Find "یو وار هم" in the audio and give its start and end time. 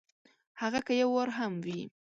1.01-1.53